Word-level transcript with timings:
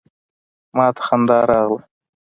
ما 0.75 0.85
ته 0.95 1.01
خندا 1.07 1.37
راغله. 1.49 1.83